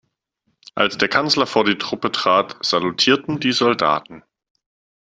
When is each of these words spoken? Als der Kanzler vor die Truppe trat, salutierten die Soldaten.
Als 0.73 0.97
der 0.97 1.09
Kanzler 1.09 1.45
vor 1.45 1.63
die 1.63 1.77
Truppe 1.77 2.11
trat, 2.11 2.57
salutierten 2.65 3.39
die 3.39 3.51
Soldaten. 3.51 4.23